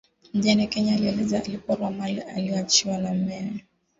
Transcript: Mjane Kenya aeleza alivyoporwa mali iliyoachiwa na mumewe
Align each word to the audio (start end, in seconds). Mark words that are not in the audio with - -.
Mjane 0.33 0.67
Kenya 0.67 0.93
aeleza 0.95 1.37
alivyoporwa 1.37 1.91
mali 1.91 2.23
iliyoachiwa 2.37 2.97
na 2.97 3.13
mumewe 3.13 3.65